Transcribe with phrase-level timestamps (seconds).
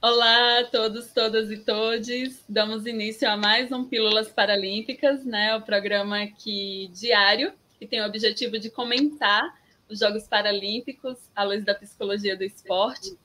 [0.00, 2.44] Olá a todos, todas e todes.
[2.48, 5.56] Damos início a mais um Pílulas Paralímpicas, né?
[5.56, 9.58] O programa aqui diário que tem o objetivo de comentar
[9.88, 13.18] os Jogos Paralímpicos à luz da psicologia do esporte.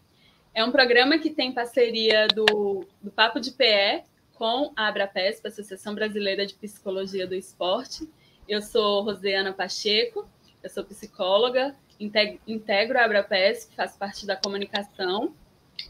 [0.52, 4.02] É um programa que tem parceria do, do Papo de PE
[4.34, 8.10] com a Abrapesp, Associação Brasileira de Psicologia do Esporte.
[8.50, 10.28] Eu sou Rosiana Pacheco,
[10.64, 15.36] eu sou psicóloga, integro a Abrapesp, faço parte da comunicação,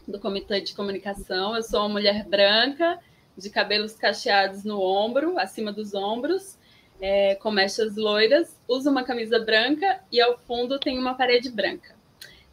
[0.06, 1.56] do comitê de comunicação.
[1.56, 2.98] Eu sou uma mulher branca,
[3.36, 6.58] de cabelos cacheados no ombro, acima dos ombros,
[7.00, 11.94] é, com mechas loiras, uso uma camisa branca e ao fundo tem uma parede branca.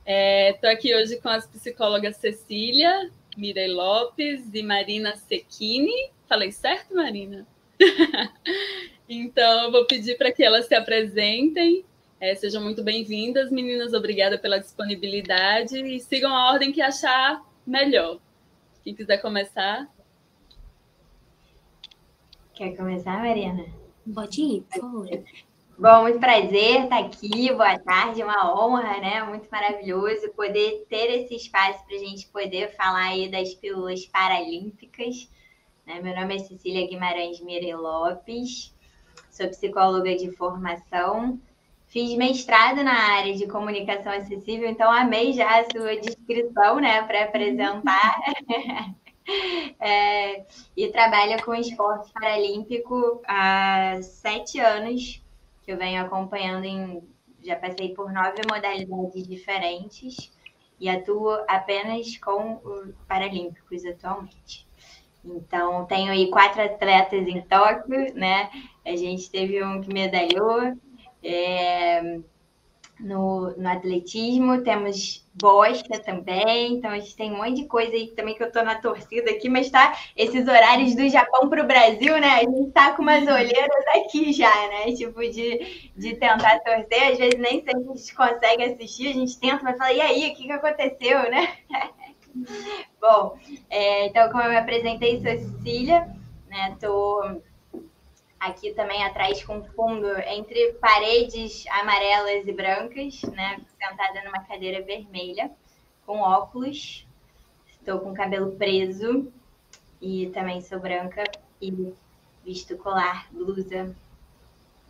[0.05, 6.12] Estou é, aqui hoje com as psicólogas Cecília, Mirei Lopes e Marina Secchini.
[6.27, 7.46] Falei certo, Marina?
[9.08, 11.85] então, eu vou pedir para que elas se apresentem.
[12.21, 13.95] É, sejam muito bem-vindas, meninas.
[13.95, 18.20] Obrigada pela disponibilidade e sigam a ordem que achar melhor.
[18.84, 19.90] Quem quiser começar.
[22.54, 23.65] Quer começar, Marina?
[24.13, 25.07] Pode ir, por favor.
[25.79, 29.24] Bom, muito prazer estar aqui, boa tarde, uma honra, né?
[29.24, 35.27] Muito maravilhoso poder ter esse espaço para a gente poder falar aí das pílulas paralímpicas.
[35.87, 35.99] Né?
[35.99, 38.76] Meu nome é Cecília Guimarães Mire Lopes,
[39.31, 41.41] sou psicóloga de formação,
[41.91, 47.25] fiz mestrado na área de comunicação acessível, então amei já a sua descrição, né, para
[47.25, 48.15] apresentar.
[49.79, 55.23] É, e trabalha com esporte paralímpico há sete anos,
[55.63, 57.03] que eu venho acompanhando em.
[57.41, 60.31] Já passei por nove modalidades diferentes
[60.79, 64.67] e atuo apenas com os paralímpicos atualmente.
[65.23, 68.50] Então, tenho aí quatro atletas em Tóquio, né?
[68.84, 70.75] A gente teve um que medalhou.
[71.24, 72.19] É,
[73.02, 78.08] no, no atletismo, temos bosta também, então a gente tem um monte de coisa aí
[78.09, 81.68] também que eu tô na torcida aqui, mas tá esses horários do Japão para o
[81.68, 82.36] Brasil, né?
[82.36, 84.94] A gente tá com umas olheiras aqui já, né?
[84.96, 89.40] Tipo, de, de tentar torcer, às vezes nem sempre a gente consegue assistir, a gente
[89.40, 91.58] tenta, mas fala, e aí, o que, que aconteceu, né?
[93.02, 93.38] Bom,
[93.70, 96.08] é, então, como eu me apresentei, sou Cecília,
[96.50, 96.78] né?
[96.80, 97.42] Tô
[98.41, 103.62] aqui também atrás com fundo entre paredes amarelas e brancas, né?
[103.79, 105.52] Sentada numa cadeira vermelha,
[106.06, 107.07] com óculos.
[107.69, 109.31] Estou com cabelo preso
[110.01, 111.24] e também sou branca
[111.62, 111.94] e
[112.44, 113.96] visto colar, blusa.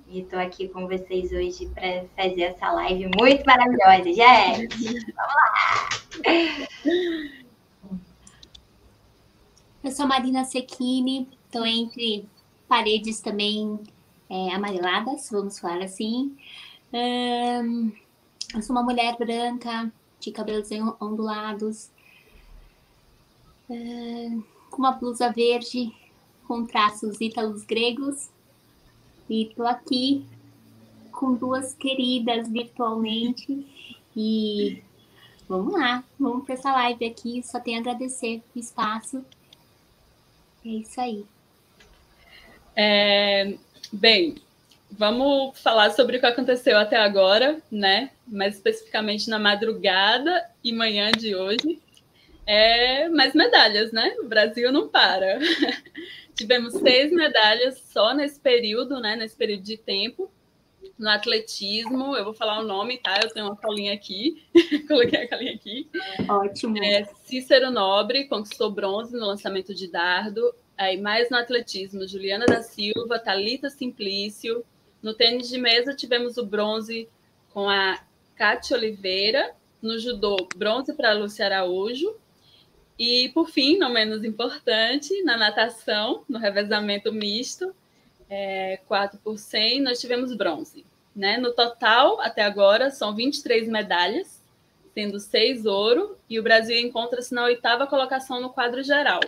[0.07, 4.77] E estou aqui com vocês hoje para fazer essa live muito maravilhosa, gente.
[5.13, 5.89] Vamos lá!
[9.83, 12.29] Eu sou Marina Sequini, estou entre
[12.71, 13.77] paredes também
[14.29, 16.37] é, amareladas, vamos falar assim.
[16.93, 17.91] Um,
[18.55, 20.69] eu sou uma mulher branca, de cabelos
[21.01, 21.89] ondulados,
[23.69, 25.93] um, com uma blusa verde,
[26.47, 28.29] com traços ítalos gregos.
[29.29, 30.25] E tô aqui
[31.11, 33.67] com duas queridas virtualmente.
[34.15, 34.81] E
[35.45, 37.43] vamos lá, vamos para essa live aqui.
[37.43, 39.25] Só tenho a agradecer o espaço.
[40.65, 41.25] É isso aí.
[42.75, 43.53] É,
[43.91, 44.35] bem,
[44.91, 48.11] vamos falar sobre o que aconteceu até agora, né?
[48.27, 51.79] Mais especificamente na madrugada e manhã de hoje.
[52.45, 54.15] É, mais medalhas, né?
[54.19, 55.39] O Brasil não para.
[56.35, 59.15] Tivemos seis medalhas só nesse período, né?
[59.15, 60.31] Nesse período de tempo.
[60.97, 63.19] No atletismo, eu vou falar o nome, tá?
[63.23, 64.43] Eu tenho uma colinha aqui.
[64.87, 65.89] Coloquei a colinha aqui.
[66.27, 66.83] Ótimo.
[66.83, 70.53] É, Cícero Nobre conquistou bronze no lançamento de dardo.
[70.81, 74.65] Aí mais no atletismo, Juliana da Silva, Talita Simplício.
[74.99, 77.07] No tênis de mesa tivemos o bronze
[77.53, 77.99] com a
[78.35, 79.53] Cátia Oliveira.
[79.79, 82.15] No judô, bronze para a Lúcia Araújo.
[82.97, 87.75] E, por fim, não menos importante, na natação, no revezamento misto,
[88.27, 90.83] é, 4 por 100, nós tivemos bronze.
[91.15, 91.37] Né?
[91.37, 94.41] No total, até agora, são 23 medalhas,
[94.95, 99.19] sendo seis ouro, e o Brasil encontra-se na oitava colocação no quadro geral.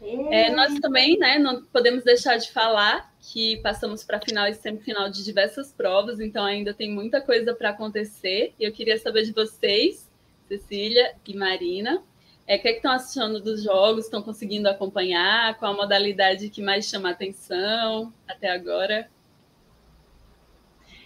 [0.00, 4.54] É, nós também, né, não podemos deixar de falar que passamos para a final e
[4.54, 8.54] semifinal de diversas provas, então ainda tem muita coisa para acontecer.
[8.58, 10.08] E eu queria saber de vocês,
[10.48, 12.02] Cecília e Marina,
[12.46, 14.04] é, o que, é que estão achando dos jogos?
[14.04, 15.58] Estão conseguindo acompanhar?
[15.58, 19.10] Qual a modalidade que mais chama a atenção até agora?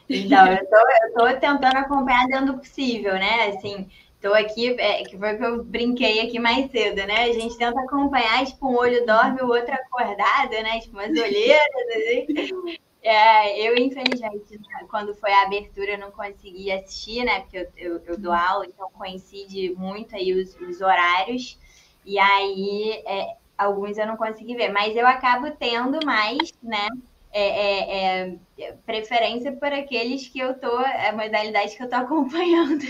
[0.09, 3.49] Então, eu estou tentando acompanhar dentro do possível, né?
[3.49, 3.89] Assim,
[4.21, 7.25] Estou aqui, é, que foi que eu brinquei aqui mais cedo, né?
[7.25, 10.79] A gente tenta acompanhar, tipo, um olho dorme, o outro acordado, né?
[10.79, 12.79] Tipo, umas olheiras, assim.
[13.03, 17.41] É, eu, infelizmente, quando foi a abertura, eu não consegui assistir, né?
[17.41, 21.59] Porque eu, eu, eu dou aula, então coincide muito aí os, os horários.
[22.05, 26.89] E aí, é, alguns eu não consegui ver, mas eu acabo tendo mais, né?
[27.33, 32.85] É, é, é, preferência por aqueles que eu tô, a modalidade que eu tô acompanhando.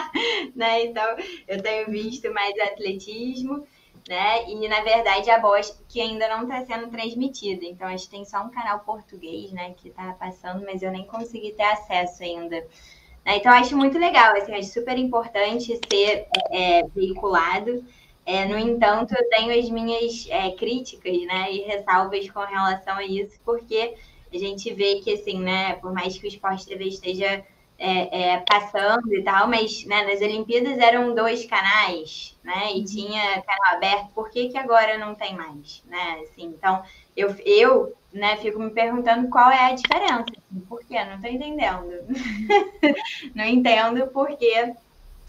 [0.54, 0.84] né?
[0.84, 1.16] Então,
[1.48, 3.66] eu tenho visto mais atletismo,
[4.08, 4.48] né?
[4.48, 7.64] E na verdade a Bosch que ainda não está sendo transmitida.
[7.64, 11.06] Então, a gente tem só um canal português, né, que está passando, mas eu nem
[11.06, 12.56] consegui ter acesso ainda.
[13.24, 13.36] Né?
[13.36, 17.84] Então, acho muito legal, assim, acho super importante ser é, veiculado.
[18.24, 23.04] É, no entanto, eu tenho as minhas é, críticas, né, e ressalvas com relação a
[23.04, 23.94] isso, porque
[24.32, 27.44] a gente vê que, assim, né, por mais que o Esporte TV esteja
[27.84, 32.84] é, é, passando e tal, mas né, nas Olimpíadas eram dois canais, né, e uhum.
[32.84, 36.80] tinha canal aberto, por que, que agora não tem mais, né, assim, então,
[37.16, 41.04] eu, eu né, fico me perguntando qual é a diferença, assim, por quê?
[41.04, 41.90] Não estou entendendo,
[43.34, 44.72] não entendo por que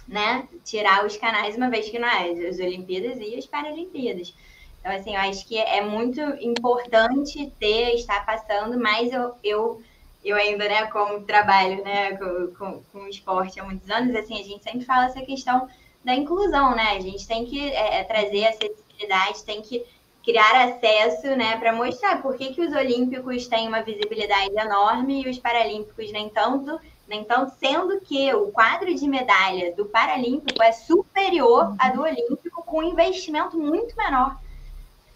[0.08, 4.32] né, tirar os canais uma vez que não é as Olimpíadas e as Paralimpíadas.
[4.80, 9.82] Então, assim, eu acho que é muito importante ter, estar passando, mas eu, eu,
[10.24, 14.44] eu ainda, né, como trabalho, né, com, com, com esporte há muitos anos, assim, a
[14.44, 15.68] gente sempre fala essa questão
[16.04, 16.92] da inclusão, né?
[16.92, 19.86] A gente tem que é, é trazer acessibilidade, tem que
[20.24, 25.30] criar acesso, né, para mostrar por que, que os olímpicos têm uma visibilidade enorme e
[25.30, 26.80] os paralímpicos nem tanto,
[27.10, 32.80] então, sendo que o quadro de medalha do Paralímpico é superior à do Olímpico, com
[32.80, 34.40] um investimento muito menor.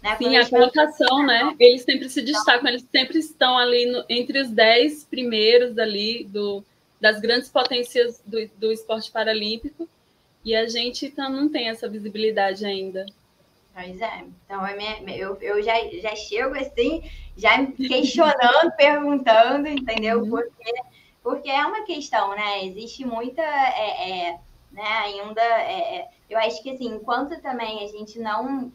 [0.02, 0.16] Né?
[0.16, 1.54] Sim, a colocação, né?
[1.58, 6.64] Eles sempre se destacam, eles sempre estão ali no, entre os dez primeiros ali do,
[7.00, 9.88] das grandes potências do, do esporte paralímpico,
[10.44, 13.06] e a gente então, não tem essa visibilidade ainda.
[13.74, 14.66] Pois é, então
[15.08, 17.02] eu, eu já, já chego assim,
[17.36, 20.20] já questionando, perguntando, entendeu?
[20.20, 20.30] Uhum.
[20.30, 20.72] Porque
[21.28, 22.64] porque é uma questão, né?
[22.64, 23.42] Existe muita.
[23.42, 24.38] É, é,
[24.72, 25.42] né, ainda.
[25.42, 28.72] É, é, eu acho que, assim, enquanto também a gente não.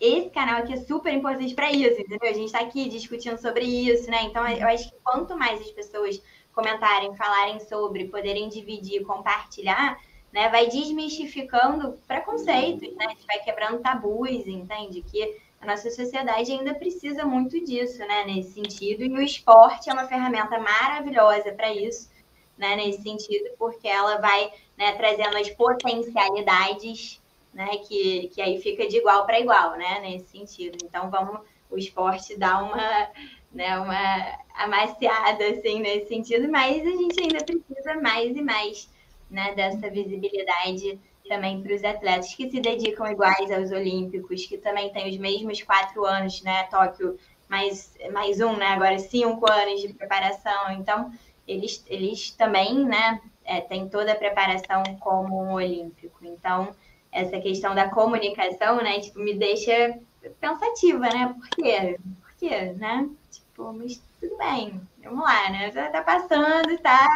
[0.00, 2.28] Esse canal aqui é super importante para isso, entendeu?
[2.28, 4.24] A gente está aqui discutindo sobre isso, né?
[4.24, 6.20] Então, eu acho que quanto mais as pessoas
[6.52, 9.98] comentarem, falarem sobre, poderem dividir, compartilhar,
[10.32, 13.06] né, vai desmistificando preconceitos, né?
[13.06, 15.02] A gente vai quebrando tabus, entende?
[15.02, 19.92] Que a nossa sociedade ainda precisa muito disso, né, nesse sentido, e o esporte é
[19.92, 22.10] uma ferramenta maravilhosa para isso,
[22.58, 27.22] né, nesse sentido, porque ela vai né, trazendo as potencialidades,
[27.54, 30.78] né, que, que aí fica de igual para igual, né, nesse sentido.
[30.84, 31.40] Então, vamos,
[31.70, 33.10] o esporte dá uma,
[33.52, 38.90] né, uma amaciada, assim, nesse sentido, mas a gente ainda precisa mais e mais,
[39.30, 40.98] né, dessa visibilidade
[41.28, 45.62] também para os atletas que se dedicam iguais aos Olímpicos, que também têm os mesmos
[45.62, 46.64] quatro anos, né?
[46.64, 47.18] Tóquio
[47.48, 48.66] mais, mais um, né?
[48.66, 50.72] Agora cinco anos de preparação.
[50.72, 51.10] Então,
[51.46, 53.20] eles, eles também, né?
[53.44, 56.18] É, têm toda a preparação como um Olímpico.
[56.22, 56.74] Então,
[57.14, 59.00] essa questão da comunicação, né?
[59.00, 59.98] Tipo, me deixa
[60.40, 61.34] pensativa, né?
[61.38, 61.98] Por quê?
[62.20, 63.08] Por quê, né?
[63.30, 65.70] Tipo, mas tudo bem, vamos lá, né?
[65.70, 67.06] Já tá passando, tá?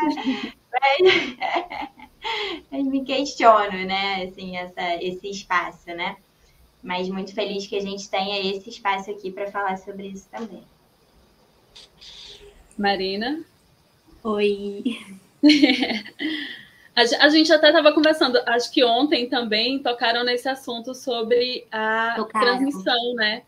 [0.72, 1.36] Mas...
[2.70, 6.16] eu me questiono, né, assim, essa, esse espaço, né?
[6.82, 10.62] Mas muito feliz que a gente tenha esse espaço aqui para falar sobre isso também.
[12.76, 13.42] Marina?
[14.22, 14.84] Oi.
[17.04, 22.46] a gente até estava conversando, acho que ontem também tocaram nesse assunto sobre a tocaram.
[22.46, 23.42] transmissão, né?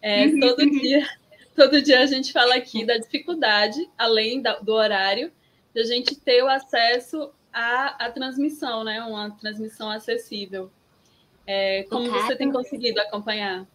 [0.00, 0.40] É, uhum.
[0.40, 1.08] todo dia,
[1.56, 5.32] todo dia a gente fala aqui da dificuldade, além do horário,
[5.74, 9.02] de a gente ter o acesso a, a transmissão, né?
[9.02, 10.70] Uma transmissão acessível.
[11.46, 13.66] É, como cara, você tem conseguido acompanhar?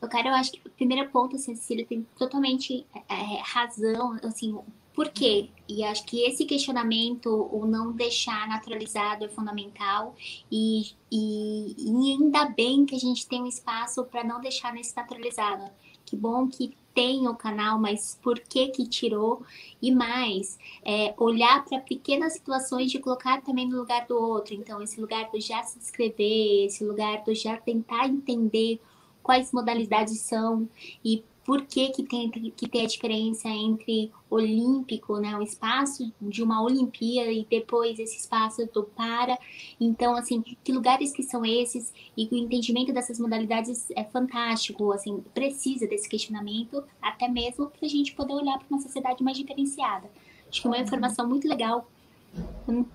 [0.00, 4.58] O cara, eu acho que o primeiro ponto, assim, Cecília tem totalmente é, razão, assim,
[4.94, 5.48] por quê?
[5.68, 10.14] E acho que esse questionamento, o não deixar naturalizado, é fundamental.
[10.50, 14.94] E, e, e ainda bem que a gente tem um espaço para não deixar nesse
[14.94, 15.70] naturalizado.
[16.04, 19.42] Que bom que tem o canal, mas por que que tirou?
[19.80, 24.52] E mais, é, olhar para pequenas situações de colocar também no lugar do outro.
[24.54, 28.78] Então, esse lugar do já se inscrever, esse lugar do já tentar entender
[29.22, 30.68] quais modalidades são
[31.02, 36.42] e por que, que tem que ter a diferença entre olímpico, né, o espaço de
[36.42, 39.36] uma Olimpíada e depois esse espaço do para.
[39.80, 45.22] Então, assim, que lugares que são esses e o entendimento dessas modalidades é fantástico, assim,
[45.34, 50.08] precisa desse questionamento, até mesmo para a gente poder olhar para uma sociedade mais diferenciada.
[50.48, 51.88] Acho que uma informação muito legal,
[52.68, 52.86] eu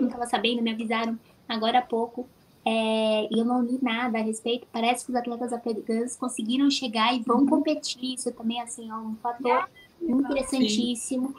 [0.00, 2.28] não estava sabendo, me avisaram agora há pouco,
[2.68, 4.66] é, eu não li nada a respeito.
[4.72, 8.14] Parece que os atletas afegãs conseguiram chegar e vão competir.
[8.14, 9.68] Isso também assim, é um fator
[10.02, 11.32] interessantíssimo.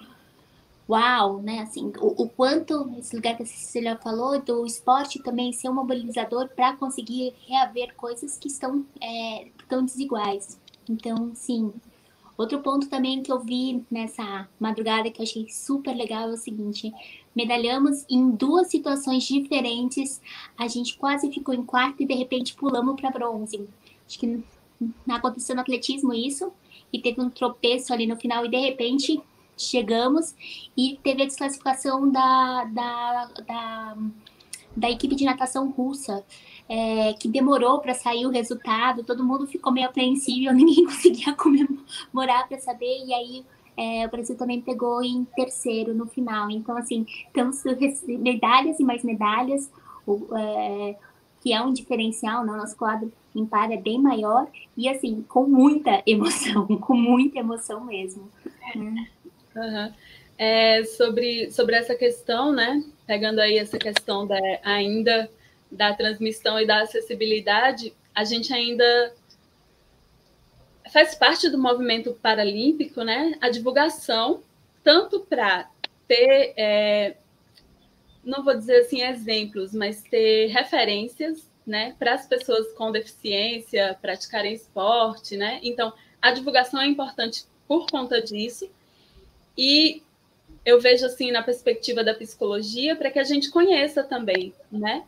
[0.90, 1.60] uau, né?
[1.60, 5.74] Assim, o, o, quanto esse lugar que a Cecília falou do esporte também ser um
[5.74, 10.58] mobilizador para conseguir reaver coisas que estão é, tão desiguais.
[10.90, 11.74] Então, sim.
[12.38, 16.38] Outro ponto também que eu vi nessa madrugada que eu achei super legal é o
[16.38, 16.94] seguinte:
[17.36, 20.22] medalhamos em duas situações diferentes.
[20.58, 23.68] A gente quase ficou em quarto e de repente pulamos para bronze.
[24.08, 24.44] Acho que
[25.10, 26.54] aconteceu no atletismo isso,
[26.92, 29.22] e teve um tropeço ali no final e de repente
[29.58, 30.36] chegamos
[30.76, 33.98] e teve a desclassificação da, da, da,
[34.76, 36.24] da equipe de natação russa,
[36.70, 42.48] é, que demorou para sair o resultado, todo mundo ficou meio apreensível, ninguém conseguia comemorar
[42.48, 43.46] para saber, e aí
[43.78, 46.50] é, o Brasil também pegou em terceiro no final.
[46.50, 47.64] Então, assim, temos
[48.06, 49.72] medalhas e mais medalhas,
[50.06, 50.96] o, é,
[51.42, 52.54] que é um diferencial, né?
[52.54, 58.30] nosso quadro impar é bem maior, e assim, com muita emoção, com muita emoção mesmo.
[58.76, 59.94] Uhum.
[60.40, 62.84] É, sobre, sobre essa questão, né?
[63.06, 65.30] Pegando aí essa questão da, ainda
[65.72, 69.14] da transmissão e da acessibilidade, a gente ainda
[70.92, 73.38] faz parte do movimento paralímpico, né?
[73.42, 74.42] A divulgação,
[74.84, 75.70] tanto para
[76.08, 77.18] ter, é,
[78.24, 81.96] não vou dizer assim exemplos, mas ter referências, né?
[82.00, 85.60] Para as pessoas com deficiência praticarem esporte, né?
[85.62, 88.70] Então, a divulgação é importante por conta disso
[89.58, 90.02] e
[90.66, 95.04] eu vejo assim na perspectiva da psicologia para que a gente conheça também, né?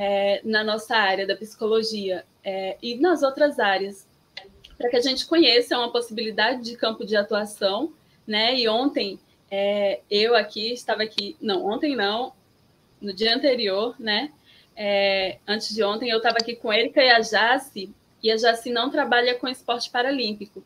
[0.00, 4.06] É, na nossa área da psicologia é, e nas outras áreas,
[4.76, 7.92] para que a gente conheça uma possibilidade de campo de atuação,
[8.24, 8.56] né?
[8.56, 9.18] E ontem
[9.50, 12.32] é, eu aqui estava aqui, não, ontem não,
[13.00, 14.30] no dia anterior, né?
[14.76, 18.70] É, antes de ontem eu estava aqui com Erika e a Jace, e a Jace
[18.70, 20.62] não trabalha com esporte paralímpico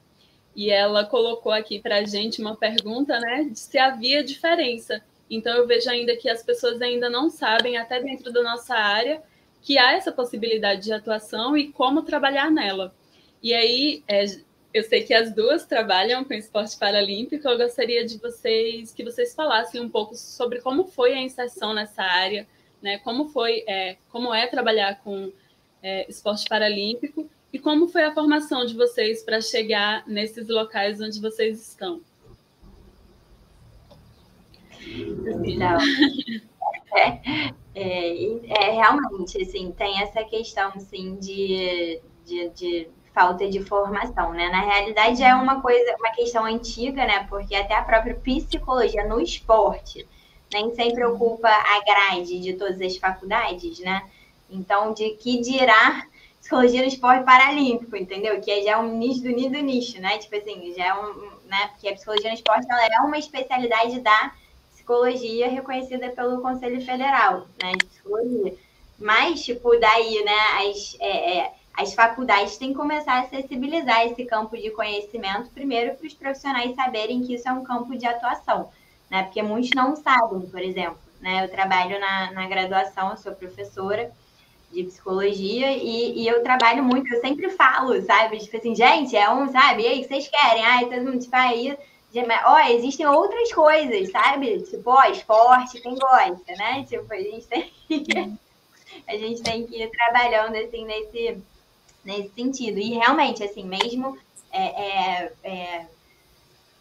[0.54, 5.02] e ela colocou aqui para a gente uma pergunta, né, de se havia diferença.
[5.30, 9.22] Então eu vejo ainda que as pessoas ainda não sabem, até dentro da nossa área,
[9.62, 12.94] que há essa possibilidade de atuação e como trabalhar nela.
[13.42, 14.24] E aí, é,
[14.74, 17.46] eu sei que as duas trabalham com esporte paralímpico.
[17.46, 22.02] Eu gostaria de vocês que vocês falassem um pouco sobre como foi a inserção nessa
[22.02, 22.46] área,
[22.80, 22.98] né?
[22.98, 25.32] Como foi, é, como é trabalhar com
[25.82, 31.20] é, esporte paralímpico e como foi a formação de vocês para chegar nesses locais onde
[31.20, 32.00] vocês estão?
[35.44, 35.78] Então,
[36.94, 37.20] é,
[37.74, 44.48] é, é, realmente, assim, tem essa questão, assim, de, de, de, falta de formação, né?
[44.48, 47.26] Na realidade, é uma coisa, uma questão antiga, né?
[47.28, 50.06] Porque até a própria psicologia no esporte
[50.52, 54.02] nem sempre ocupa a grade de todas as faculdades, né?
[54.50, 56.06] Então, de que dirá
[56.38, 58.38] psicologia no esporte paralímpico, entendeu?
[58.40, 60.18] Que já é um nicho do nicho do nicho, né?
[60.18, 61.68] Tipo assim, já é um, né?
[61.68, 64.32] Porque a psicologia no esporte ela é uma especialidade da
[64.82, 67.72] psicologia reconhecida pelo Conselho Federal, né?
[67.78, 68.54] De psicologia.
[68.98, 70.68] Mas, tipo, daí, né?
[70.68, 75.94] As, é, é, as faculdades têm que começar a acessibilizar esse campo de conhecimento, primeiro
[75.94, 78.70] para os profissionais saberem que isso é um campo de atuação,
[79.08, 79.22] né?
[79.22, 81.44] Porque muitos não sabem, por exemplo, né?
[81.44, 84.12] Eu trabalho na, na graduação, eu sou professora,
[84.72, 88.38] de psicologia e, e, eu trabalho muito, eu sempre falo, sabe?
[88.38, 89.82] Tipo assim, gente, é um, sabe?
[89.82, 90.64] E aí, vocês querem?
[90.64, 91.76] Ai, todo mundo, tipo, aí.
[92.44, 94.62] Ó, existem outras coisas, sabe?
[94.62, 96.84] Tipo, ó, esporte, quem gosta, né?
[96.84, 98.04] Tipo, a gente tem que,
[99.08, 101.42] a gente tem que ir trabalhando, assim, nesse,
[102.04, 102.78] nesse sentido.
[102.78, 104.18] E realmente, assim, mesmo
[104.52, 105.86] é, é, é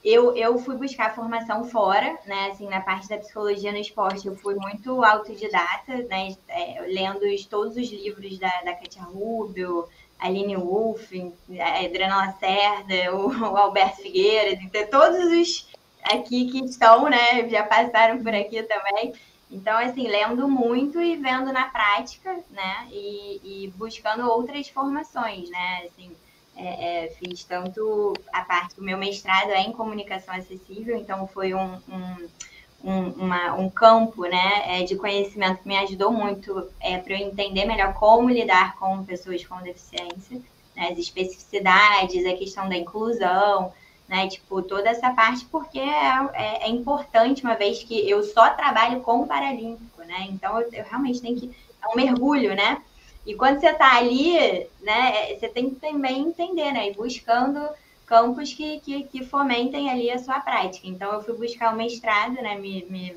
[0.04, 2.50] eu, eu fui buscar formação fora, né?
[2.52, 6.36] Assim, na parte da psicologia no esporte, eu fui muito autodidata, né?
[6.48, 9.88] É, lendo todos os livros da, da Katia Rubio,
[10.22, 11.12] Aline Wolf,
[11.60, 15.72] a Adriana Lacerda, o, o Alberto Figueiredo, então, todos os
[16.04, 17.48] aqui que estão, né?
[17.50, 19.13] Já passaram por aqui também.
[19.50, 22.88] Então, assim, lendo muito e vendo na prática, né?
[22.92, 25.84] E, e buscando outras formações, né?
[25.86, 26.16] Assim,
[26.56, 31.54] é, é, fiz tanto a parte do meu mestrado é em comunicação acessível, então foi
[31.54, 32.30] um, um,
[32.84, 37.28] um, uma, um campo né, é, de conhecimento que me ajudou muito é, para eu
[37.28, 40.42] entender melhor como lidar com pessoas com deficiência,
[40.76, 43.72] né, as especificidades, a questão da inclusão,
[44.12, 48.50] né, tipo, toda essa parte, porque é, é, é importante, uma vez que eu só
[48.50, 50.28] trabalho com paralímpico, né?
[50.30, 51.50] Então eu, eu realmente tenho que.
[51.82, 52.82] É um mergulho, né?
[53.26, 57.60] E quando você está ali, né, você tem que também entender, né, e buscando
[58.12, 60.86] campos que, que, que, fomentem ali a sua prática.
[60.86, 63.15] Então, eu fui buscar o mestrado, né, me, me,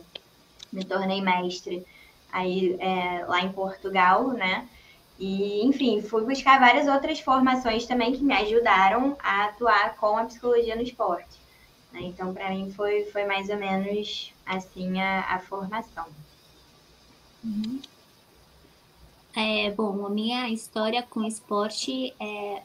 [0.73, 1.85] me tornei mestre
[2.33, 4.69] aí é, lá em Portugal, né,
[5.19, 10.27] e, enfim, fui buscar várias outras formações também que me ajudaram a atuar com a
[10.27, 11.41] psicologia no esporte.
[11.93, 12.03] Né?
[12.03, 16.07] Então, para mim, foi, foi mais ou menos assim a, a formação.
[17.43, 17.81] Uhum.
[19.37, 22.63] É, bom, a minha história com esporte é,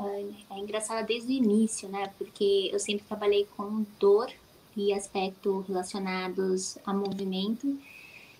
[0.52, 2.12] é, engraçada desde o início, né?
[2.16, 4.32] Porque eu sempre trabalhei com dor
[4.78, 7.66] e aspectos relacionados a movimento.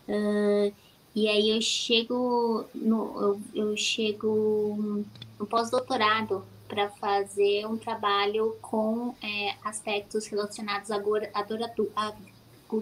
[0.08, 0.72] Uh,
[1.16, 5.04] e aí eu chego no, eu, eu chego
[5.40, 11.64] no pós-doutorado para fazer um trabalho com é, aspectos relacionados à dor, à dor,
[11.96, 12.14] à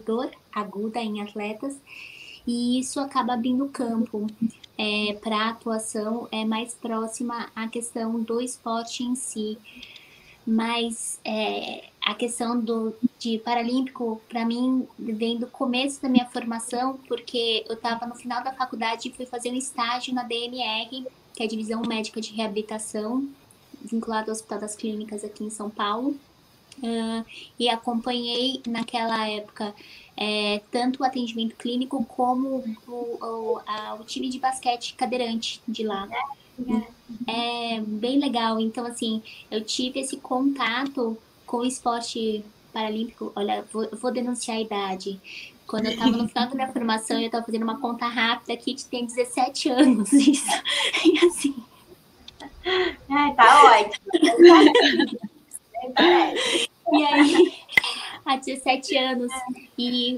[0.05, 1.79] dor aguda em atletas
[2.45, 4.27] e isso acaba abrindo campo
[4.77, 9.57] é, para atuação é mais próxima à questão do esporte em si.
[10.45, 16.97] Mas é, a questão do, de Paralímpico, para mim, vem do começo da minha formação,
[17.07, 21.43] porque eu estava no final da faculdade e fui fazer um estágio na DMR, que
[21.43, 23.27] é a Divisão Médica de Reabilitação,
[23.83, 26.15] vinculado ao Hospital das Clínicas aqui em São Paulo.
[26.77, 27.25] Uh,
[27.59, 29.73] e acompanhei naquela época
[30.17, 35.83] é, tanto o atendimento clínico como o, o, a, o, time de basquete cadeirante de
[35.83, 36.09] lá.
[37.27, 38.59] É bem legal.
[38.59, 39.21] Então, assim,
[39.51, 42.43] eu tive esse contato com o esporte
[42.73, 43.31] paralímpico.
[43.35, 45.21] Olha, vou, vou denunciar a idade.
[45.67, 48.73] Quando eu estava no final da minha formação, eu estava fazendo uma conta rápida aqui,
[48.73, 50.11] que tem 17 anos.
[50.13, 50.49] Isso.
[51.05, 51.55] E assim.
[53.09, 54.05] Ai, tá ótimo.
[56.91, 57.53] e aí,
[58.27, 59.31] há 17 anos.
[59.77, 60.11] E,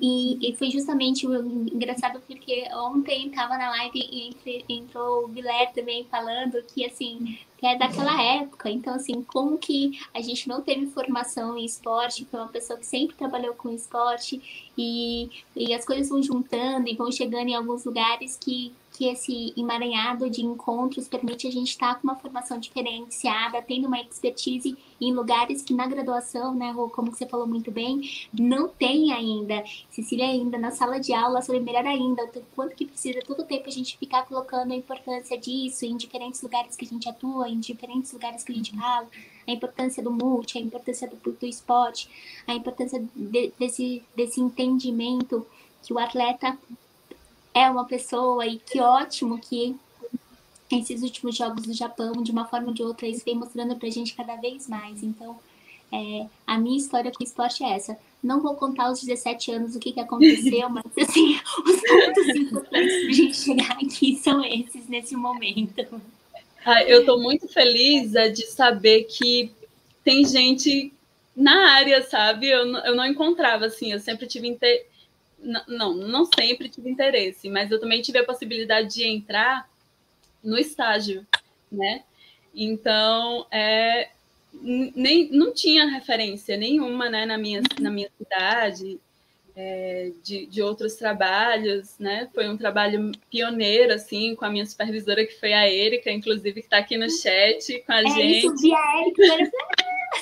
[0.00, 4.34] e, e, foi justamente engraçado porque ontem estava na live e
[4.68, 8.68] entrou o Viler também falando que assim que é daquela época.
[8.68, 12.84] Então, assim, como que a gente não teve formação em esporte, foi uma pessoa que
[12.84, 14.42] sempre trabalhou com esporte
[14.76, 19.54] e, e as coisas vão juntando e vão chegando em alguns lugares que, que esse
[19.56, 25.12] emaranhado de encontros permite a gente estar com uma formação diferenciada, tendo uma expertise em
[25.12, 29.64] lugares que na graduação, né, Rô, como você falou muito bem, não tem ainda.
[29.90, 33.46] Cecília ainda na sala de aula sobre melhor ainda, o quanto que precisa todo o
[33.46, 37.48] tempo a gente ficar colocando a importância disso em diferentes lugares que a gente atua,
[37.48, 39.08] em diferentes lugares que a gente fala,
[39.46, 42.08] a importância do multi, a importância do, do esporte,
[42.46, 45.46] a importância de, desse, desse entendimento
[45.82, 46.56] que o atleta
[47.54, 49.76] é uma pessoa e que ótimo que
[50.70, 53.90] esses últimos jogos do Japão, de uma forma ou de outra, isso vem mostrando pra
[53.90, 55.02] gente cada vez mais.
[55.02, 55.38] Então,
[55.92, 57.98] é, a minha história com o esporte é essa.
[58.22, 63.02] Não vou contar aos 17 anos o que, que aconteceu, mas assim, os pontos importantes
[63.02, 66.00] pra gente chegar aqui são esses nesse momento.
[66.64, 69.50] Ah, eu estou muito feliz é, de saber que
[70.04, 70.92] tem gente
[71.36, 72.48] na área, sabe?
[72.48, 74.91] Eu, eu não encontrava, assim, eu sempre tive interesse.
[75.66, 79.68] Não, não sempre tive interesse, mas eu também tive a possibilidade de entrar
[80.42, 81.26] no estágio,
[81.70, 82.04] né?
[82.54, 84.10] Então, é,
[84.52, 89.00] nem, não tinha referência nenhuma né, na, minha, na minha cidade
[89.56, 92.28] é, de, de outros trabalhos, né?
[92.34, 96.60] Foi um trabalho pioneiro, assim, com a minha supervisora, que foi a Erika, inclusive, que
[96.60, 98.46] está aqui no chat com a é gente.
[98.46, 99.50] Isso, vi a Erika,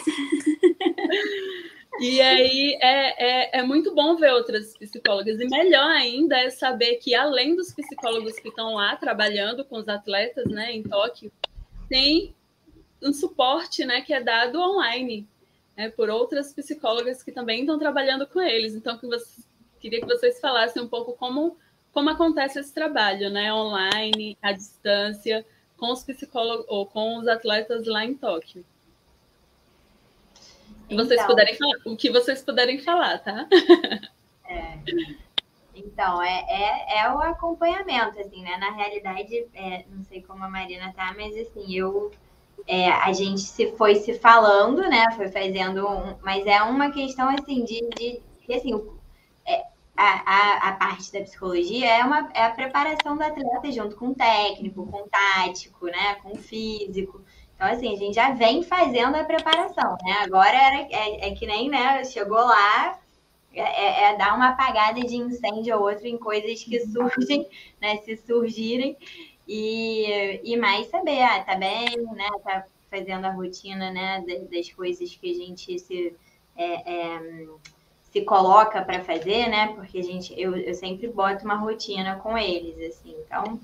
[1.98, 5.40] E aí é, é, é, muito bom ver outras psicólogas.
[5.40, 9.88] E melhor ainda é saber que, além dos psicólogos que estão lá trabalhando com os
[9.88, 11.32] atletas né, em Tóquio,
[11.88, 12.34] tem
[13.02, 15.26] um suporte né, que é dado online
[15.76, 18.74] né, por outras psicólogas que também estão trabalhando com eles.
[18.74, 19.42] Então, que você,
[19.80, 21.56] queria que vocês falassem um pouco como,
[21.92, 25.44] como acontece esse trabalho, né, online, à distância,
[25.76, 28.64] com os psicólogos ou com os atletas lá em Tóquio.
[30.90, 33.46] Então, vocês puderem falar, o que vocês puderem falar, tá?
[34.44, 34.78] É.
[35.74, 38.56] Então, é, é, é, o acompanhamento, assim, né?
[38.58, 42.10] Na realidade, é, não sei como a Marina tá, mas assim, eu
[42.66, 45.06] é, a gente se foi se falando, né?
[45.16, 48.72] Foi fazendo um, mas é uma questão assim de, de, de assim,
[49.46, 49.64] é,
[49.96, 54.08] a, a, a, parte da psicologia é, uma, é a preparação do atleta junto com
[54.08, 56.16] o técnico, com o tático, né?
[56.16, 57.22] Com o físico.
[57.60, 60.12] Então, assim, a gente já vem fazendo a preparação, né?
[60.22, 62.02] Agora era, é, é que nem, né?
[62.04, 62.98] Chegou lá,
[63.52, 67.46] é, é, é, dar uma apagada de incêndio ou outro em coisas que surgem,
[67.78, 67.98] né?
[67.98, 68.96] Se surgirem.
[69.46, 72.30] E, e mais saber, ah, tá bem, né?
[72.42, 74.24] Tá fazendo a rotina, né?
[74.50, 76.16] Das coisas que a gente se,
[76.56, 77.46] é, é,
[78.10, 79.74] se coloca para fazer, né?
[79.74, 83.14] Porque a gente, eu, eu sempre boto uma rotina com eles, assim.
[83.26, 83.60] Então,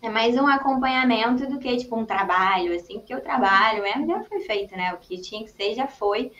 [0.00, 2.98] é mais um acompanhamento do que, tipo, um trabalho, assim.
[2.98, 4.94] Porque o trabalho mesmo já foi feito, né?
[4.94, 6.32] O que tinha que ser já foi.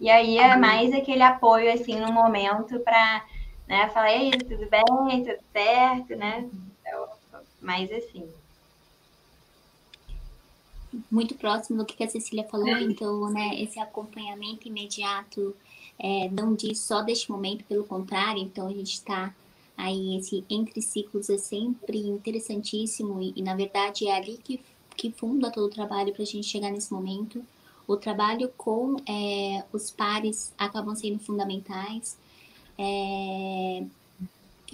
[0.00, 3.24] E aí é mais aquele apoio, assim, no momento para
[3.66, 6.48] né, falar, e tudo bem, tudo certo, né?
[6.80, 7.08] Então,
[7.60, 8.28] mais assim.
[11.10, 15.56] Muito próximo do que a Cecília falou, então, né, esse acompanhamento imediato
[15.98, 19.34] é, não diz só deste momento, pelo contrário, então a gente está
[19.76, 24.60] aí, esse entre ciclos é sempre interessantíssimo e, e na verdade é ali que,
[24.96, 27.44] que funda todo o trabalho para a gente chegar nesse momento.
[27.86, 32.16] O trabalho com é, os pares acabam sendo fundamentais.
[32.78, 33.84] É,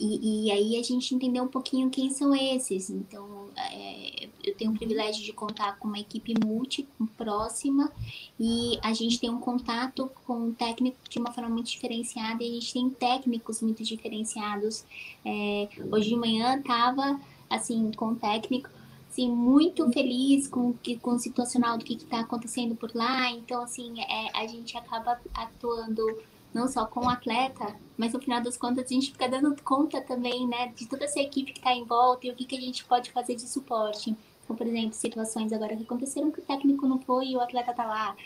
[0.01, 2.89] e, e, aí a gente entendeu um pouquinho quem são esses.
[2.89, 7.93] Então, é, eu tenho o privilégio de contar com uma equipe multi próxima
[8.39, 12.49] e a gente tem um contato com o técnico de uma forma muito diferenciada e
[12.49, 14.85] a gente tem técnicos muito diferenciados.
[15.23, 18.71] É, hoje de manhã estava assim com o técnico
[19.11, 23.31] assim, muito feliz com, com o situacional do que está acontecendo por lá.
[23.33, 26.07] Então, assim, é, a gente acaba atuando
[26.53, 30.01] não só com o atleta, mas no final das contas a gente fica dando conta
[30.01, 32.61] também, né, de toda essa equipe que está em volta e o que, que a
[32.61, 34.17] gente pode fazer de suporte.
[34.51, 37.73] Como, por exemplo, situações agora que aconteceram que o técnico não foi e o atleta
[37.73, 38.17] tá lá,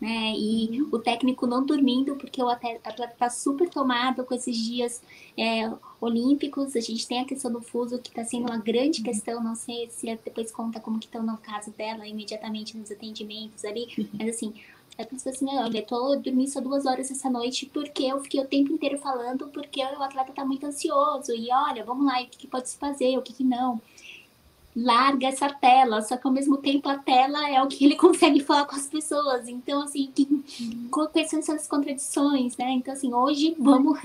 [0.00, 0.32] né?
[0.34, 5.02] E o técnico não dormindo porque o atleta tá super tomado com esses dias
[5.36, 5.70] é,
[6.00, 6.74] olímpicos.
[6.74, 9.44] A gente tem a questão do fuso que está sendo uma grande questão.
[9.44, 14.08] Não sei se depois conta como que estão no caso dela imediatamente nos atendimentos ali,
[14.14, 14.54] mas assim
[14.96, 18.40] Aí pensou assim, olha, eu tô dormindo só duas horas essa noite porque eu fiquei
[18.40, 21.32] o tempo inteiro falando porque o atleta tá muito ansioso.
[21.32, 23.80] E olha, vamos lá, o que, que pode se fazer, o que, que não
[24.76, 28.40] larga essa tela, só que ao mesmo tempo a tela é o que ele consegue
[28.40, 29.48] falar com as pessoas.
[29.48, 30.26] Então, assim, que,
[30.90, 32.72] quais são essas contradições, né?
[32.72, 33.98] Então, assim, hoje vamos,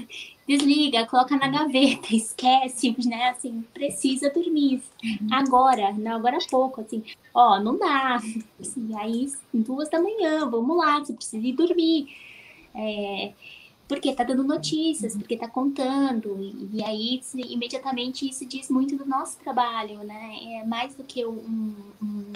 [0.47, 3.29] desliga, coloca na gaveta, esquece, né?
[3.29, 4.81] Assim, precisa dormir.
[5.31, 7.03] Agora, não, agora há pouco, assim,
[7.33, 8.21] ó, não dá.
[8.59, 12.07] Assim, aí, duas da manhã, vamos lá, você precisa ir dormir.
[12.75, 13.33] É,
[13.89, 19.03] porque está dando notícias, porque está contando, e, e, aí imediatamente isso diz muito do
[19.03, 20.59] nosso trabalho, né?
[20.61, 22.33] É mais do que um, um,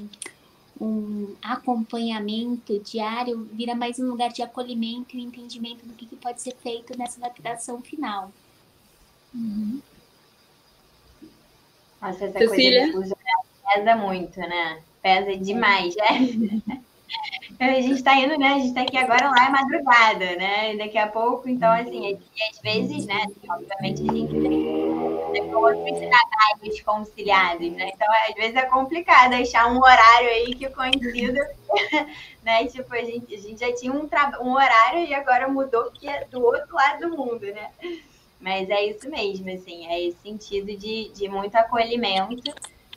[0.81, 6.41] um acompanhamento diário, vira mais um lugar de acolhimento e entendimento do que, que pode
[6.41, 8.31] ser feito nessa adaptação final.
[9.31, 9.79] Uhum.
[12.01, 12.91] Nossa, essa Cecília?
[12.91, 13.15] coisa
[13.63, 14.81] pesa muito, né?
[15.03, 16.72] Pesa demais, né?
[17.69, 18.47] a gente está indo, né?
[18.47, 20.73] A gente está aqui agora lá é madrugada, né?
[20.73, 23.25] E daqui a pouco, então, assim, e às vezes, né?
[23.49, 24.41] Obviamente a gente
[25.31, 27.91] tem outros trabalhos conciliados, né?
[27.93, 31.55] Então, às vezes é complicado achar um horário aí que coincida,
[32.43, 32.65] né?
[32.67, 34.09] Tipo, a gente, a gente já tinha um,
[34.41, 37.69] um horário e agora mudou que é do outro lado do mundo, né?
[38.39, 42.53] Mas é isso mesmo, assim, é esse sentido de, de muito acolhimento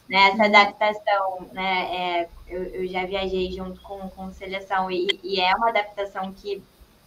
[0.08, 5.40] né, essa adaptação, né, é, eu, eu, já viajei junto com, com seleção e, e
[5.40, 6.62] é uma adaptação que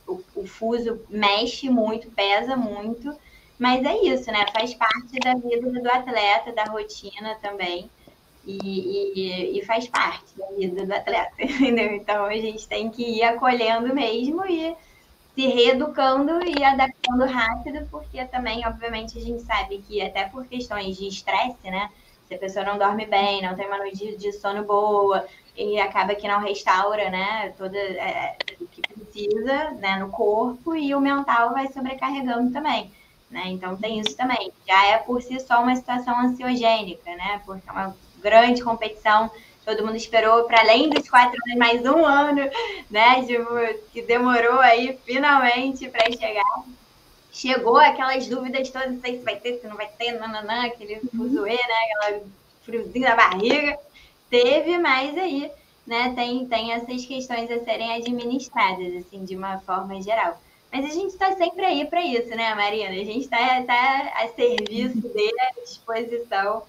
[0.08, 3.16] o, o, fuso mexe muito, pesa muito,
[3.58, 7.90] mas é isso, né, faz parte da vida do atleta, da rotina também,
[8.46, 8.58] e,
[9.16, 11.94] e, e faz parte da vida do atleta, entendeu?
[11.94, 14.76] Então a gente tem que ir acolhendo mesmo e
[15.36, 20.98] se reeducando e adaptando rápido, porque também, obviamente, a gente sabe que até por questões
[20.98, 21.90] de estresse, né,
[22.30, 25.26] se a pessoa não dorme bem, não tem uma noite de sono boa
[25.58, 30.94] e acaba que não restaura, né, toda é, o que precisa, né, no corpo e
[30.94, 32.92] o mental vai sobrecarregando também,
[33.32, 33.44] né?
[33.48, 34.54] Então tem isso também.
[34.68, 37.42] Já é por si só uma situação ansiogênica, né?
[37.46, 39.30] Porque é uma grande competição
[39.66, 42.50] todo mundo esperou para além dos quatro anos mais um ano,
[42.90, 43.24] né?
[43.24, 43.46] Tipo,
[43.92, 46.44] que demorou aí finalmente para chegar
[47.32, 50.96] chegou aquelas dúvidas todas, não sei se vai ter, se não vai ter, nananã, aquele
[50.96, 51.10] uhum.
[51.16, 51.76] fuzuê, né?
[51.86, 52.22] Aquela
[52.64, 53.78] friozinho na barriga.
[54.30, 55.52] Teve, mas aí,
[55.86, 60.40] né, tem, tem essas questões a serem administradas, assim, de uma forma geral.
[60.72, 62.92] Mas a gente está sempre aí para isso, né, Marina?
[62.92, 65.14] A gente está tá a serviço uhum.
[65.14, 66.64] dele, à disposição.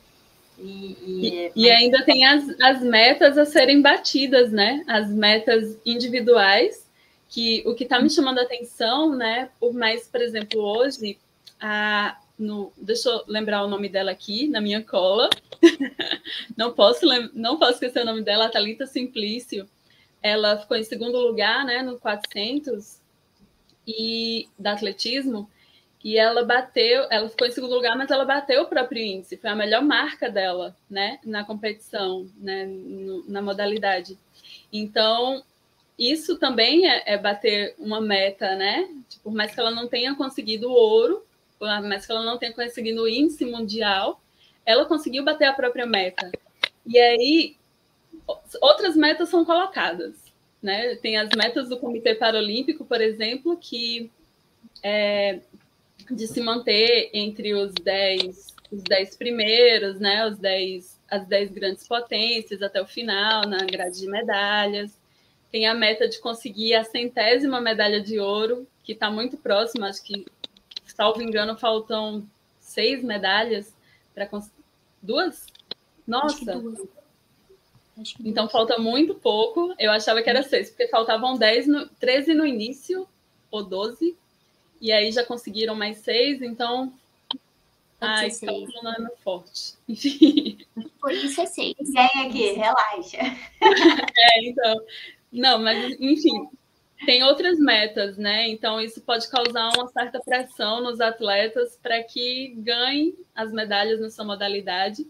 [0.59, 4.85] E, e, e, ainda tem as, as metas a serem batidas, né?
[4.87, 6.87] As metas individuais
[7.31, 9.51] que o que está me chamando a atenção, né?
[9.61, 11.17] Por mais, por exemplo, hoje,
[11.61, 15.31] a, no, deixa eu lembrar o nome dela aqui na minha cola.
[16.57, 19.69] não posso não posso esquecer o nome dela, a Thalita Simplício.
[20.21, 22.99] Ela ficou em segundo lugar, né, no 400
[23.87, 25.49] e da atletismo.
[26.03, 29.37] E ela bateu, ela ficou em segundo lugar, mas ela bateu o próprio índice.
[29.37, 34.19] Foi a melhor marca dela, né, na competição, né, no, na modalidade.
[34.73, 35.43] Então,
[36.01, 38.89] isso também é, é, bater uma meta, né?
[39.07, 41.23] Tipo, por mais que ela não tenha conseguido ouro,
[41.59, 44.19] por mais que ela não tenha conseguido o índice mundial,
[44.65, 46.33] ela conseguiu bater a própria meta.
[46.87, 47.57] E aí,
[48.63, 50.15] outras metas são colocadas,
[50.63, 50.97] né?
[50.97, 54.11] Tem as metas do Comitê Paralímpico, por exemplo, que
[54.83, 55.41] é
[56.11, 60.27] de se manter entre os 10, os 10 primeiros, né?
[60.27, 64.99] Os 10, as 10 grandes potências até o final, na grade de medalhas
[65.51, 70.03] tem a meta de conseguir a centésima medalha de ouro, que está muito próximo, acho
[70.03, 70.25] que,
[70.87, 72.27] salvo engano, faltam
[72.59, 73.75] seis medalhas
[74.15, 74.29] para
[75.03, 75.47] duas?
[76.07, 76.57] Nossa!
[76.57, 76.79] Duas.
[78.25, 79.75] Então falta muito pouco.
[79.79, 83.07] Eu achava que era seis, porque faltavam dez no, 13 no início,
[83.51, 84.17] ou 12,
[84.81, 86.93] e aí já conseguiram mais seis, então.
[88.01, 89.75] Ai, cálculo não é forte.
[89.87, 90.59] Enfim.
[90.99, 91.75] Por isso é seis.
[91.79, 93.19] Vem aqui, relaxa.
[94.17, 94.81] É, então.
[95.33, 96.49] Não, mas enfim,
[97.07, 98.49] tem outras metas, né?
[98.49, 104.11] Então, isso pode causar uma certa pressão nos atletas para que ganhem as medalhas na
[104.11, 105.07] sua modalidade.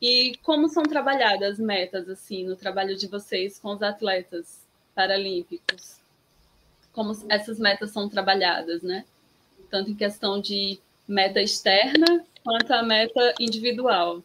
[0.00, 5.98] E como são trabalhadas metas, assim, no trabalho de vocês com os atletas paralímpicos?
[6.92, 9.04] Como essas metas são trabalhadas, né?
[9.70, 14.22] Tanto em questão de meta externa quanto a meta individual.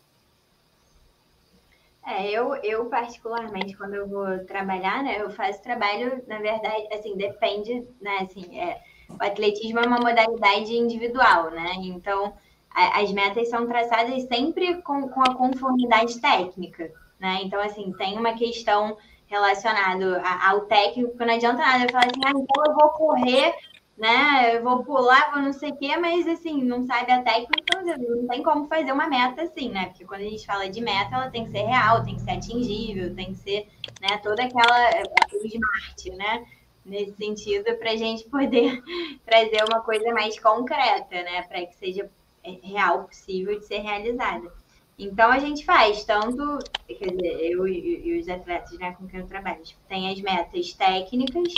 [2.05, 7.15] É, eu, eu particularmente, quando eu vou trabalhar, né, eu faço trabalho, na verdade, assim,
[7.15, 12.33] depende, né, assim, é, o atletismo é uma modalidade individual, né, então
[12.69, 18.17] a, as metas são traçadas sempre com, com a conformidade técnica, né, então, assim, tem
[18.17, 22.89] uma questão relacionada ao técnico, não adianta nada eu falar assim, ah, então eu vou
[22.89, 23.55] correr
[24.03, 24.57] né?
[24.57, 28.27] Eu vou pular, vou não sei o quê, mas assim, não sabe a técnica, não
[28.27, 29.85] tem como fazer uma meta assim, né?
[29.85, 32.31] Porque quando a gente fala de meta, ela tem que ser real, tem que ser
[32.31, 33.65] atingível, tem que ser,
[34.01, 34.89] né, toda aquela
[35.31, 36.45] o smart, né?
[36.85, 38.83] Nesse sentido, para a gente poder
[39.25, 41.41] trazer uma coisa mais concreta, né?
[41.43, 42.09] Para que seja
[42.43, 44.51] é, real, possível de ser realizada.
[44.99, 49.27] Então a gente faz tanto, quer dizer, eu e, os atletas né, com quem eu
[49.27, 51.53] trabalho, tem as metas técnicas,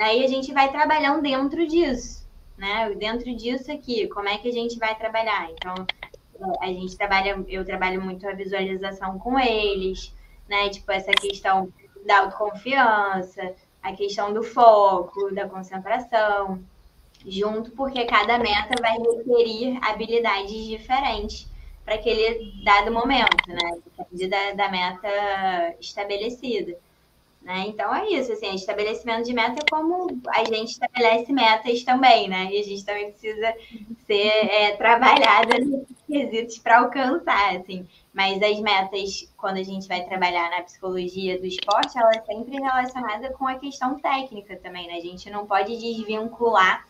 [0.00, 2.88] Daí a gente vai trabalhando dentro disso, né?
[2.94, 5.50] Dentro disso aqui, como é que a gente vai trabalhar?
[5.50, 5.74] Então,
[6.62, 10.10] a gente trabalha, eu trabalho muito a visualização com eles,
[10.48, 10.70] né?
[10.70, 11.70] Tipo, essa questão
[12.06, 16.64] da autoconfiança, a questão do foco, da concentração,
[17.26, 21.46] junto, porque cada meta vai requerir habilidades diferentes
[21.84, 23.78] para aquele dado momento, né?
[24.30, 26.78] Da, da meta estabelecida.
[27.42, 27.64] Né?
[27.68, 32.50] Então é isso, assim, estabelecimento de meta é como a gente estabelece metas também, né?
[32.52, 33.54] E a gente também precisa
[34.06, 37.88] ser é, trabalhada nos quesitos para alcançar, assim.
[38.12, 42.60] Mas as metas, quando a gente vai trabalhar na psicologia do esporte, ela é sempre
[42.60, 44.96] relacionada com a questão técnica também, né?
[44.96, 46.86] A gente não pode desvincular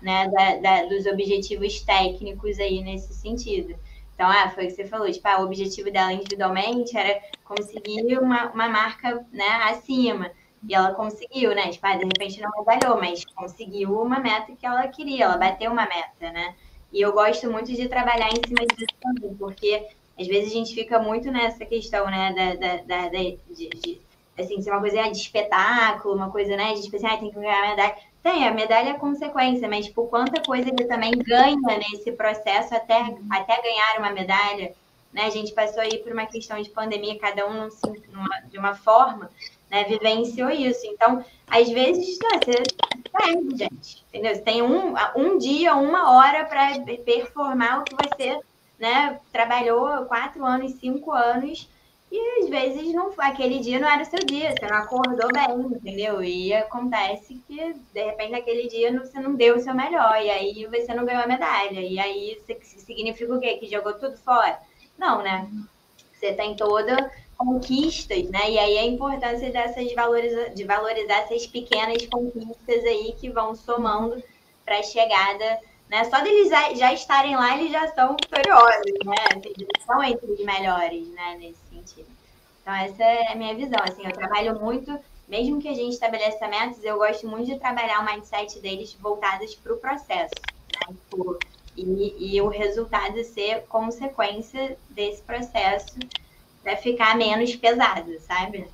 [0.00, 3.74] né, da, da, dos objetivos técnicos aí nesse sentido.
[4.18, 8.18] Então, ah, foi o que você falou, tipo, ah, o objetivo dela individualmente era conseguir
[8.18, 10.32] uma, uma marca né, acima.
[10.68, 11.68] E ela conseguiu, né?
[11.70, 15.70] Tipo, ah, de repente não medalhou, mas conseguiu uma meta que ela queria, ela bateu
[15.70, 16.56] uma meta, né?
[16.92, 19.86] E eu gosto muito de trabalhar em cima disso também, porque
[20.18, 24.00] às vezes a gente fica muito nessa questão, né, da, da, da, de, de,
[24.36, 27.36] assim, ser uma coisa de espetáculo, uma coisa, né, de tipo assim, ah, tem que
[27.36, 27.94] ganhar medalha.
[28.22, 33.16] Tem, a medalha é consequência, mas tipo, quanta coisa ele também ganha nesse processo até,
[33.30, 34.74] até ganhar uma medalha.
[35.12, 35.22] Né?
[35.24, 37.68] A gente passou aí por uma questão de pandemia, cada um
[38.12, 39.30] numa, de uma forma,
[39.70, 40.86] né, vivenciou isso.
[40.86, 42.62] Então, às vezes, não, você
[43.12, 44.04] perde, gente.
[44.08, 44.34] Entendeu?
[44.34, 48.38] Você tem um, um dia, uma hora para performar o que você
[48.78, 51.68] né, trabalhou quatro anos, cinco anos
[52.10, 55.76] e às vezes não, aquele dia não era o seu dia, você não acordou bem,
[55.76, 56.22] entendeu?
[56.22, 60.66] E acontece que, de repente, naquele dia você não deu o seu melhor, e aí
[60.66, 61.80] você não ganhou a medalha.
[61.80, 62.40] E aí
[62.86, 63.58] significa o quê?
[63.58, 64.58] Que jogou tudo fora?
[64.96, 65.48] Não, né?
[66.14, 68.50] Você tem toda conquistas, né?
[68.50, 74.22] E aí a importância dessas valoriza de valorizar essas pequenas conquistas aí que vão somando
[74.64, 76.04] para a chegada né?
[76.04, 79.42] Só deles já, já, estarem lá, eles já são vitoriosos, né?
[79.42, 81.36] Eles são entre os melhores, né?
[81.38, 82.08] Nesse sentido.
[82.62, 83.78] Então, essa é a minha visão.
[83.82, 88.00] Assim, eu trabalho muito, mesmo que a gente estabeleça metas, eu gosto muito de trabalhar
[88.00, 90.34] o mindset deles voltados para o processo.
[90.88, 90.96] Né?
[91.10, 91.38] Por,
[91.76, 95.96] e, e o resultado ser consequência desse processo
[96.62, 98.68] para ficar menos pesado, sabe?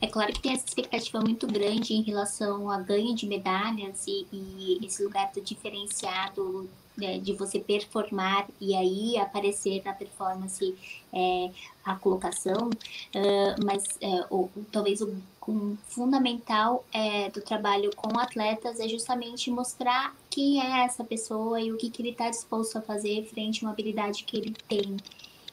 [0.00, 4.26] É claro que tem essa expectativa muito grande em relação a ganho de medalhas e,
[4.32, 10.74] e esse lugar do diferenciado né, de você performar e aí aparecer na performance
[11.12, 11.50] é,
[11.84, 15.14] a colocação, uh, mas é, o, talvez o,
[15.48, 21.72] o fundamental é, do trabalho com atletas é justamente mostrar quem é essa pessoa e
[21.72, 24.96] o que, que ele está disposto a fazer frente a uma habilidade que ele tem.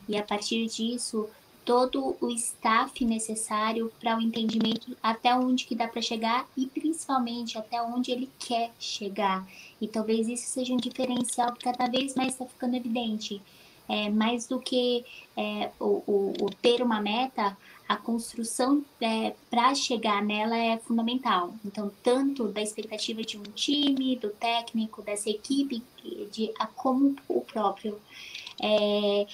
[0.07, 1.29] E a partir disso,
[1.69, 7.59] todo o staff necessário para o entendimento até onde que dá para chegar e principalmente
[7.59, 9.47] até onde ele quer chegar.
[9.79, 13.39] E talvez isso seja um diferencial que cada vez mais está ficando evidente.
[13.87, 15.03] é, mais do que
[15.35, 21.53] é, o, o, o, ter uma meta, a construção é, para chegar nela é fundamental.
[21.65, 25.83] Então, tanto da expectativa de um time, do técnico, dessa equipe,
[26.31, 27.99] de, a como o próprio.
[28.59, 29.27] É,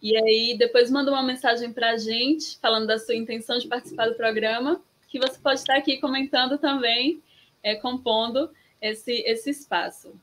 [0.00, 4.08] E aí, depois manda uma mensagem para a gente, falando da sua intenção de participar
[4.08, 7.22] do programa, que você pode estar aqui comentando também,
[7.62, 10.14] é, compondo esse, esse espaço.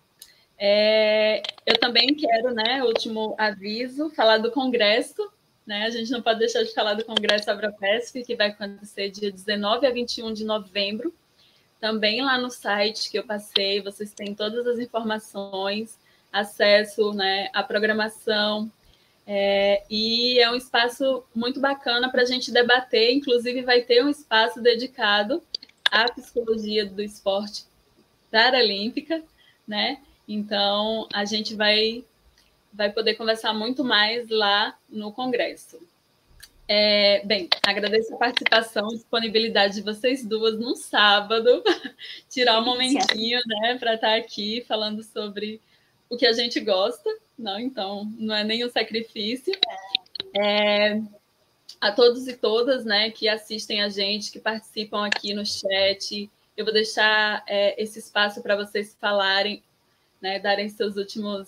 [0.58, 5.32] É, eu também quero, né, último aviso, falar do congresso
[5.66, 5.86] né?
[5.86, 9.86] A gente não pode deixar de falar do Congresso Abrapesp, que vai acontecer dia 19
[9.86, 11.14] a 21 de novembro.
[11.80, 15.98] Também lá no site que eu passei, vocês têm todas as informações,
[16.32, 18.72] acesso né, à programação.
[19.26, 23.14] É, e é um espaço muito bacana para a gente debater.
[23.14, 25.42] Inclusive, vai ter um espaço dedicado
[25.90, 27.66] à psicologia do esporte
[28.32, 29.24] paralímpica,
[29.68, 30.00] né?
[30.28, 32.04] Então, a gente vai
[32.74, 35.80] vai poder conversar muito mais lá no Congresso.
[36.68, 41.62] É, bem, agradeço a participação, a disponibilidade de vocês duas no sábado,
[42.30, 45.60] tirar um momentinho, né, para estar aqui falando sobre
[46.10, 47.60] o que a gente gosta, não?
[47.60, 49.54] Então, não é nenhum sacrifício.
[50.40, 51.02] É,
[51.82, 56.64] a todos e todas, né, que assistem a gente, que participam aqui no chat, eu
[56.64, 59.64] vou deixar é, esse espaço para vocês falarem,
[60.22, 61.48] né, darem seus últimos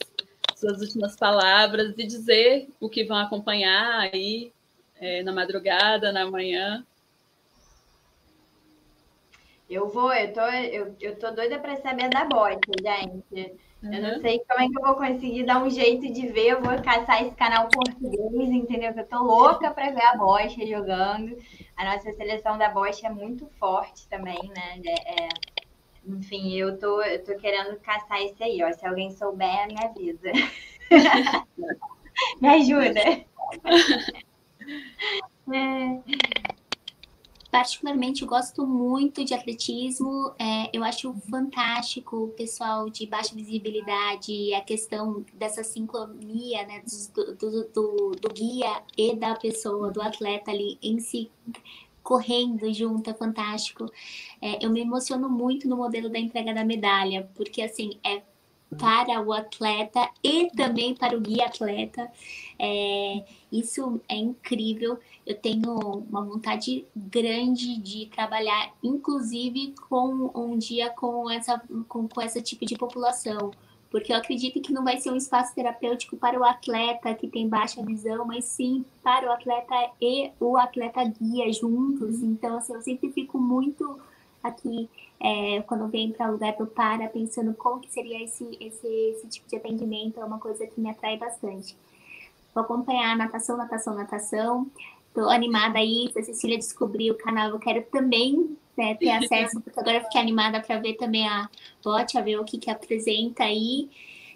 [0.64, 4.54] suas últimas palavras e dizer o que vão acompanhar aí
[5.00, 6.86] é, na madrugada, na manhã.
[9.70, 13.54] Eu vou, eu tô, eu, eu tô doida para saber da bota, gente.
[13.82, 13.94] Uhum.
[13.94, 16.52] Eu não sei como é que eu vou conseguir dar um jeito de ver.
[16.52, 18.94] Eu vou caçar esse canal português, entendeu?
[18.96, 21.38] eu tô louca para ver a Bocha jogando.
[21.76, 24.80] A nossa seleção da Bocha é muito forte também, né?
[24.86, 25.30] É, é
[26.06, 28.72] enfim, eu tô, eu tô querendo caçar esse aí, ó.
[28.74, 30.32] Se alguém souber, me avisa.
[32.42, 33.26] me ajuda.
[35.54, 36.04] É.
[37.52, 40.34] Particularmente, eu gosto muito de atletismo.
[40.40, 47.36] É, eu acho fantástico o pessoal de baixa visibilidade, a questão dessa sincronia né, do,
[47.36, 51.30] do, do, do guia e da pessoa, do atleta ali em si
[52.04, 53.86] correndo junto, é fantástico.
[54.42, 58.22] É, eu me emociono muito no modelo da entrega da medalha, porque assim, é
[58.78, 62.12] para o atleta e também para o guia atleta.
[62.60, 65.00] É, isso é incrível.
[65.26, 72.22] Eu tenho uma vontade grande de trabalhar, inclusive com um dia com essa com, com
[72.22, 73.52] esse tipo de população
[73.94, 77.48] porque eu acredito que não vai ser um espaço terapêutico para o atleta que tem
[77.48, 82.24] baixa visão, mas sim para o atleta e o atleta guia juntos.
[82.24, 84.02] Então, assim, eu sempre fico muito
[84.42, 88.88] aqui é, quando vem para o lugar do para pensando como que seria esse, esse,
[88.88, 91.78] esse tipo de atendimento, é uma coisa que me atrai bastante.
[92.52, 94.72] Vou acompanhar natação, natação, natação.
[95.08, 99.62] Estou animada aí, se a Cecília descobrir o canal, eu quero também né, ter acesso,
[99.62, 101.50] porque agora eu fiquei animada para ver também a
[101.84, 103.90] bot, a ver o que, que apresenta aí.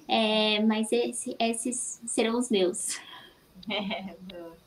[0.07, 2.99] É, mas esse, esses serão os meus.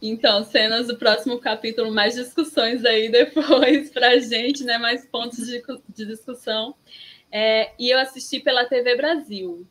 [0.00, 4.78] Então, cenas do próximo capítulo, mais discussões aí depois para a gente, né?
[4.78, 6.72] Mais pontos de, de discussão.
[7.32, 9.66] É, e eu assisti pela TV Brasil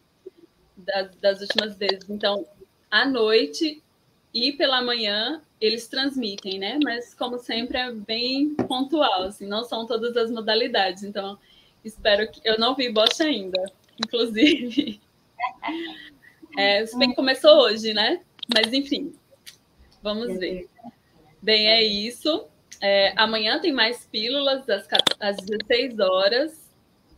[0.76, 2.10] das, das últimas vezes.
[2.10, 2.46] Então,
[2.92, 3.82] à noite
[4.38, 6.78] e pela manhã eles transmitem, né?
[6.84, 11.04] Mas como sempre é bem pontual, assim, não são todas as modalidades.
[11.04, 11.40] Então,
[11.84, 13.64] espero que eu não vi bote ainda,
[14.00, 15.02] inclusive.
[16.58, 18.22] É, se bem começou hoje, né?
[18.52, 19.14] Mas enfim,
[20.02, 20.68] vamos ver.
[21.40, 22.48] Bem, é isso.
[22.82, 24.88] É, amanhã tem mais pílulas às,
[25.20, 26.68] às 16 horas.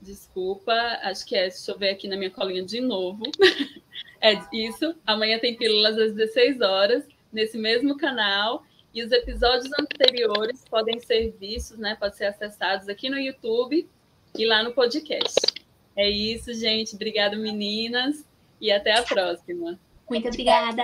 [0.02, 1.48] Desculpa, acho que é.
[1.48, 3.24] Deixa eu ver aqui na minha colinha de novo.
[4.22, 4.96] é isso.
[5.06, 8.64] Amanhã tem pílulas às 16 horas, nesse mesmo canal.
[8.94, 11.96] E os episódios anteriores podem ser vistos, né?
[11.96, 13.88] Podem ser acessados aqui no YouTube
[14.38, 15.36] e lá no podcast.
[15.96, 16.96] É isso, gente.
[16.96, 18.26] Obrigada, meninas.
[18.60, 19.80] E até a próxima.
[20.10, 20.84] Muito obrigada.